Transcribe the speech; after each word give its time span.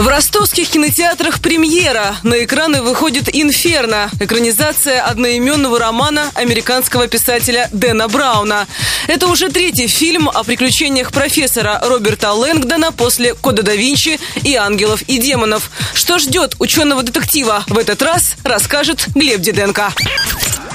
В 0.00 0.08
ростовских 0.08 0.70
кинотеатрах 0.70 1.40
премьера. 1.40 2.16
На 2.22 2.42
экраны 2.42 2.80
выходит 2.80 3.28
«Инферно»– 3.30 4.08
экранизация 4.20 5.02
одноименного 5.02 5.78
романа 5.78 6.30
американского 6.32 7.06
писателя 7.06 7.68
Дэна 7.70 8.08
Брауна. 8.08 8.66
Это 9.08 9.26
уже 9.26 9.50
третий 9.50 9.88
фильм 9.88 10.30
о 10.30 10.42
приключениях 10.42 11.12
профессора 11.12 11.82
Роберта 11.84 12.32
Лэнгдона 12.32 12.92
после 12.92 13.34
«Кода 13.34 13.62
да 13.62 13.74
Винчи» 13.74 14.18
и 14.42 14.54
«Ангелов 14.54 15.02
и 15.02 15.18
демонов». 15.18 15.70
Что 15.92 16.18
ждет 16.18 16.54
ученого-детектива 16.58 17.64
в 17.66 17.76
этот 17.76 18.00
раз, 18.00 18.36
расскажет 18.42 19.06
Глеб 19.14 19.42
Диденко. 19.42 19.92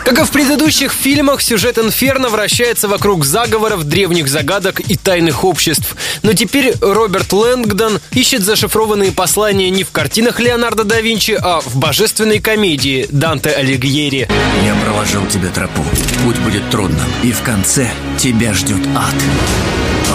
Как 0.05 0.19
и 0.19 0.23
в 0.23 0.29
предыдущих 0.29 0.93
фильмах, 0.93 1.41
сюжет 1.41 1.79
«Инферно» 1.79 2.29
вращается 2.29 2.87
вокруг 2.87 3.25
заговоров, 3.25 3.85
древних 3.85 4.27
загадок 4.27 4.79
и 4.79 4.95
тайных 4.95 5.43
обществ. 5.43 5.95
Но 6.21 6.33
теперь 6.33 6.75
Роберт 6.79 7.33
Лэнгдон 7.33 7.99
ищет 8.11 8.43
зашифрованные 8.43 9.11
послания 9.11 9.71
не 9.71 9.83
в 9.83 9.89
картинах 9.89 10.39
Леонардо 10.39 10.83
да 10.83 11.01
Винчи, 11.01 11.35
а 11.41 11.59
в 11.59 11.77
божественной 11.77 12.39
комедии 12.39 13.07
Данте 13.09 13.49
Алигьери. 13.49 14.29
Я 14.63 14.75
проложил 14.75 15.25
тебе 15.25 15.49
тропу. 15.49 15.83
Путь 16.23 16.37
будет 16.37 16.69
трудным. 16.69 17.11
И 17.23 17.31
в 17.31 17.41
конце 17.41 17.89
тебя 18.19 18.53
ждет 18.53 18.85
ад. 18.95 19.15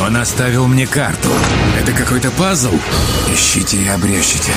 Он 0.07 0.16
оставил 0.16 0.69
мне 0.69 0.87
карту. 0.87 1.30
Это 1.83 1.91
какой-то 1.91 2.30
пазл? 2.30 2.73
Ищите 3.35 3.77
и 3.77 3.88
обрящите. 3.88 4.52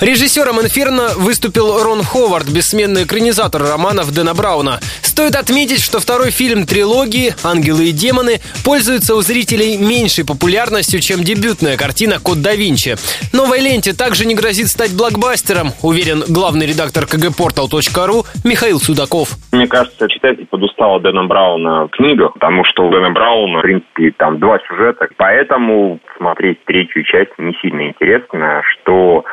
Режиссером 0.00 0.60
«Инферно» 0.60 1.08
выступил 1.16 1.82
Рон 1.82 2.02
Ховард, 2.02 2.48
бессменный 2.48 3.04
экранизатор 3.04 3.62
романов 3.62 4.12
Дэна 4.12 4.34
Брауна. 4.34 4.78
Стоит 5.00 5.36
отметить, 5.36 5.82
что 5.82 6.00
второй 6.00 6.30
фильм 6.30 6.66
трилогии 6.66 7.32
«Ангелы 7.42 7.86
и 7.86 7.92
демоны» 7.92 8.40
пользуется 8.62 9.14
у 9.14 9.22
зрителей 9.22 9.78
меньшей 9.78 10.26
популярностью, 10.26 11.00
чем 11.00 11.20
дебютная 11.20 11.78
картина 11.78 12.18
«Код 12.22 12.42
да 12.42 12.54
Винчи». 12.54 12.96
Новой 13.32 13.60
ленте 13.60 13.94
также 13.94 14.26
не 14.26 14.34
грозит 14.34 14.68
стать 14.68 14.94
блокбастером, 14.94 15.68
уверен 15.82 16.22
главный 16.28 16.66
редактор 16.66 17.04
kgportal.ru 17.04 18.26
Михаил 18.44 18.78
Судаков. 18.78 19.30
Мне 19.52 19.66
кажется, 19.66 20.08
читатель 20.08 20.46
подустал 20.46 21.00
Дэна 21.00 21.24
Брауна 21.24 21.86
в 21.86 21.88
книгах, 21.88 22.34
потому 22.34 22.64
что 22.66 22.86
у 22.86 22.90
Дэна 22.90 23.12
Брауна, 23.12 23.60
в 23.60 23.62
принципе, 23.62 24.12
там 24.18 24.38
два 24.40 24.58
сюжета. 24.68 25.08
Поэтому 25.16 26.00
смотреть 26.18 26.62
третью 26.66 27.02
часть 27.04 27.32
не 27.38 27.56
сильно 27.62 27.88
интересно, 27.88 28.60
что 28.74 29.24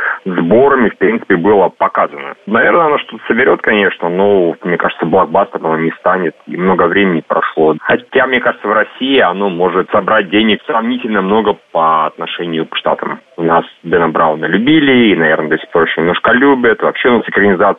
сборами, 0.53 0.89
в 0.89 0.97
принципе, 0.97 1.35
было 1.35 1.69
показано. 1.69 2.35
Наверное, 2.45 2.85
оно 2.85 2.97
что-то 2.99 3.23
соберет, 3.27 3.61
конечно, 3.61 4.09
но, 4.09 4.55
мне 4.63 4.77
кажется, 4.77 5.05
блокбастером 5.05 5.83
не 5.83 5.91
станет, 5.99 6.35
и 6.47 6.55
много 6.55 6.83
времени 6.87 7.23
прошло. 7.25 7.75
Хотя, 7.81 8.27
мне 8.27 8.39
кажется, 8.39 8.67
в 8.67 8.73
России 8.73 9.19
оно 9.19 9.49
может 9.49 9.89
собрать 9.91 10.29
денег 10.29 10.61
сравнительно 10.65 11.21
много 11.21 11.57
по 11.71 12.05
отношению 12.05 12.67
к 12.67 12.77
Штатам. 12.77 13.19
У 13.37 13.43
нас 13.43 13.65
Дэна 13.83 14.09
Брауна 14.09 14.45
любили, 14.45 15.11
и, 15.11 15.15
наверное, 15.15 15.49
до 15.49 15.57
сих 15.57 15.69
пор 15.71 15.87
еще 15.87 16.01
немножко 16.01 16.31
любят, 16.31 16.81
вообще 16.81 17.09
у 17.09 17.17
нас 17.17 17.23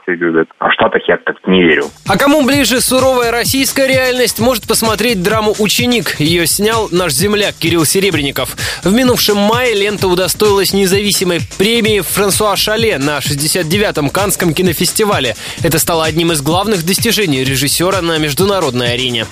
любят. 0.06 0.48
А 0.58 0.68
в 0.68 0.72
Штатах 0.72 1.02
я 1.06 1.16
как-то 1.16 1.50
не 1.50 1.62
верю. 1.62 1.84
А 2.08 2.18
кому 2.18 2.44
ближе 2.44 2.80
суровая 2.80 3.30
российская 3.30 3.86
реальность, 3.86 4.40
может 4.40 4.66
посмотреть 4.66 5.22
драму 5.22 5.52
«Ученик». 5.60 6.18
Ее 6.18 6.46
снял 6.46 6.88
наш 6.90 7.12
земляк 7.12 7.54
Кирилл 7.54 7.84
Серебренников. 7.84 8.56
В 8.82 8.92
минувшем 8.92 9.36
мае 9.36 9.74
лента 9.74 10.08
удостоилась 10.08 10.74
независимой 10.74 11.38
премии 11.58 12.00
Франсуа 12.00 12.56
Шале 12.64 12.96
на 12.96 13.18
69-м 13.18 14.08
Канском 14.08 14.54
кинофестивале. 14.54 15.36
Это 15.62 15.78
стало 15.78 16.06
одним 16.06 16.32
из 16.32 16.40
главных 16.40 16.82
достижений 16.82 17.44
режиссера 17.44 18.00
на 18.00 18.16
международной 18.16 18.94
арене. 18.94 19.26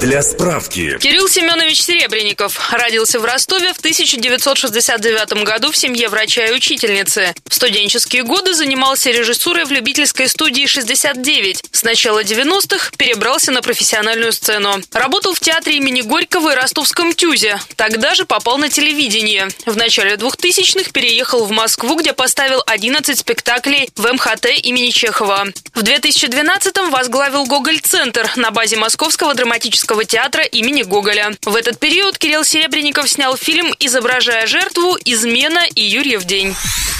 Для 0.00 0.22
справки. 0.22 0.98
Кирилл 0.98 1.26
Семенович 1.26 1.82
Серебренников 1.82 2.70
родился 2.70 3.18
в 3.18 3.24
Ростове 3.24 3.72
в 3.72 3.78
1969 3.78 5.42
году 5.42 5.72
в 5.72 5.76
семье 5.76 6.08
врача 6.08 6.44
и 6.44 6.52
учительницы. 6.52 7.34
В 7.48 7.54
студенческие 7.54 8.22
годы 8.22 8.52
занимался 8.52 9.10
режиссурой 9.10 9.64
в 9.64 9.72
любительской 9.72 10.28
студии 10.28 10.66
69. 10.66 11.64
С 11.72 11.82
начала 11.82 12.22
90-х 12.22 12.90
перебрался 12.98 13.52
на 13.52 13.62
профессиональную 13.62 14.32
сцену. 14.32 14.76
Работал 14.92 15.32
в 15.32 15.40
театре 15.40 15.76
имени 15.78 16.02
Горького 16.02 16.52
и 16.52 16.54
ростовском 16.54 17.14
ТЮЗе. 17.14 17.58
Тогда 17.76 18.14
же 18.14 18.26
попал 18.26 18.58
на 18.58 18.68
телевидение. 18.68 19.48
В 19.64 19.76
начале 19.76 20.16
2000-х 20.16 20.90
переехал 20.92 21.46
в 21.46 21.50
Москву, 21.50 21.96
где 21.96 22.12
поставил 22.12 22.62
11 22.66 23.18
спектаклей 23.18 23.88
в 23.96 24.12
МХТ 24.12 24.46
имени 24.62 24.90
Чехова. 24.90 25.46
В 25.74 25.82
2012-м 25.82 26.90
возглавил 26.90 27.46
Гоголь-центр 27.46 28.30
на 28.36 28.50
базе 28.50 28.76
Московского 28.76 29.34
драматического 29.34 29.85
Драматического 29.86 30.04
театра 30.04 30.42
имени 30.42 30.82
Гоголя. 30.82 31.30
В 31.44 31.54
этот 31.54 31.78
период 31.78 32.18
Кирилл 32.18 32.44
Серебренников 32.44 33.08
снял 33.08 33.36
фильм 33.36 33.72
«Изображая 33.78 34.46
жертву. 34.46 34.96
Измена 35.04 35.64
и 35.74 35.80
Юрьев 35.80 36.24
день». 36.24 36.56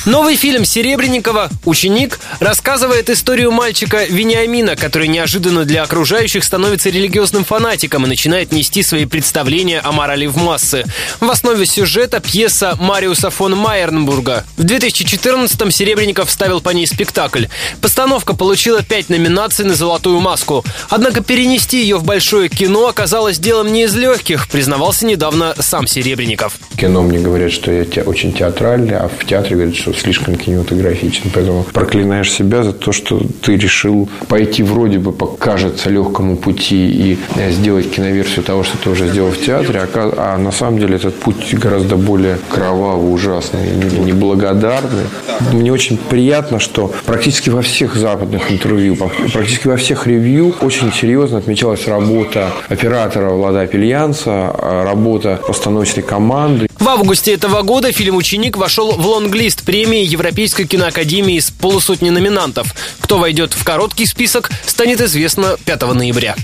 Новый 0.06 0.36
фильм 0.36 0.64
Серебренникова 0.64 1.50
«Ученик» 1.64 2.20
рассказывает 2.38 3.10
историю 3.10 3.50
мальчика 3.50 4.04
Вениамина, 4.04 4.76
который 4.76 5.08
неожиданно 5.08 5.64
для 5.64 5.82
окружающих 5.82 6.44
становится 6.44 6.90
религиозным 6.90 7.42
фанатиком 7.42 8.04
и 8.04 8.08
начинает 8.08 8.52
нести 8.52 8.84
свои 8.84 9.04
представления 9.04 9.80
о 9.80 9.90
морали 9.90 10.26
в 10.26 10.36
массы. 10.36 10.84
В 11.18 11.28
основе 11.28 11.66
сюжета 11.66 12.20
пьеса 12.20 12.76
Мариуса 12.78 13.30
фон 13.30 13.56
Майернбурга. 13.56 14.44
В 14.56 14.64
2014-м 14.64 15.72
Серебренников 15.72 16.30
ставил 16.30 16.60
по 16.60 16.70
ней 16.70 16.86
спектакль. 16.86 17.46
Постановка 17.80 18.36
получила 18.36 18.84
пять 18.84 19.08
номинаций 19.08 19.64
на 19.64 19.74
«Золотую 19.74 20.20
маску». 20.20 20.64
Однако 20.88 21.20
перенести 21.20 21.80
ее 21.80 21.96
в 21.96 22.04
большое 22.04 22.48
кино 22.48 22.86
оказалось 22.86 23.40
делом 23.40 23.72
не 23.72 23.82
из 23.82 23.96
легких, 23.96 24.46
признавался 24.46 25.04
недавно 25.04 25.56
сам 25.58 25.88
Серебренников. 25.88 26.60
Кино 26.76 27.02
мне 27.02 27.18
говорят, 27.18 27.50
что 27.50 27.72
я 27.72 27.84
очень 28.04 28.32
театральный, 28.32 28.96
а 28.96 29.08
в 29.08 29.24
театре 29.24 29.56
говорят, 29.56 29.74
что 29.74 29.95
слишком 29.96 30.36
кинематографичен. 30.36 31.30
Поэтому 31.34 31.64
проклинаешь 31.72 32.32
себя 32.32 32.62
за 32.62 32.72
то, 32.72 32.92
что 32.92 33.20
ты 33.42 33.56
решил 33.56 34.08
пойти 34.28 34.62
вроде 34.62 34.98
бы 34.98 35.12
по, 35.12 35.26
кажется, 35.26 35.90
легкому 35.90 36.36
пути 36.36 36.88
и 36.88 37.18
э, 37.36 37.50
сделать 37.52 37.90
киноверсию 37.90 38.44
того, 38.44 38.64
что 38.64 38.78
ты 38.78 38.90
уже 38.90 39.08
сделал 39.08 39.30
в 39.30 39.40
театре, 39.40 39.80
а, 39.80 40.34
а 40.34 40.38
на 40.38 40.52
самом 40.52 40.78
деле 40.78 40.96
этот 40.96 41.14
путь 41.16 41.54
гораздо 41.54 41.96
более 41.96 42.38
кровавый, 42.48 43.12
ужасный, 43.12 43.70
неблагодарный. 44.04 45.06
Мне 45.52 45.72
очень 45.72 45.96
приятно, 45.96 46.58
что 46.58 46.92
практически 47.04 47.50
во 47.50 47.62
всех 47.62 47.96
западных 47.96 48.50
интервью, 48.50 48.96
практически 48.96 49.68
во 49.68 49.76
всех 49.76 50.06
ревью 50.06 50.54
очень 50.60 50.92
серьезно 50.92 51.38
отмечалась 51.38 51.86
работа 51.86 52.50
оператора 52.68 53.30
Влада 53.30 53.62
Апельянца, 53.62 54.54
работа 54.84 55.40
постановочной 55.46 56.02
команды. 56.02 56.68
В 56.78 56.88
августе 56.88 57.32
этого 57.34 57.62
года 57.62 57.92
фильм 57.92 58.16
«Ученик» 58.16 58.56
вошел 58.56 58.92
в 58.92 59.06
лонглист 59.06 59.64
премии 59.86 60.04
Европейской 60.04 60.64
киноакадемии 60.64 61.38
с 61.38 61.52
полусотни 61.52 62.10
номинантов. 62.10 62.74
Кто 62.98 63.18
войдет 63.18 63.54
в 63.54 63.62
короткий 63.62 64.04
список, 64.06 64.50
станет 64.66 65.00
известно 65.00 65.56
5 65.64 65.82
ноября. 65.94 66.34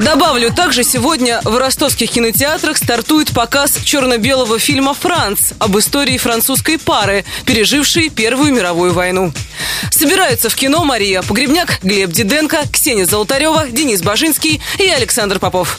Добавлю, 0.00 0.52
также 0.52 0.82
сегодня 0.82 1.40
в 1.44 1.56
ростовских 1.56 2.10
кинотеатрах 2.10 2.76
стартует 2.76 3.30
показ 3.30 3.78
черно-белого 3.84 4.58
фильма 4.58 4.92
«Франц» 4.92 5.52
об 5.60 5.78
истории 5.78 6.18
французской 6.18 6.78
пары, 6.78 7.24
пережившей 7.46 8.08
Первую 8.08 8.52
мировую 8.52 8.92
войну. 8.92 9.32
Собираются 9.92 10.48
в 10.48 10.56
кино 10.56 10.82
Мария 10.84 11.22
Погребняк, 11.22 11.78
Глеб 11.84 12.10
Диденко, 12.10 12.64
Ксения 12.72 13.06
Золотарева, 13.06 13.68
Денис 13.70 14.02
Бажинский 14.02 14.60
и 14.80 14.88
Александр 14.88 15.38
Попов. 15.38 15.78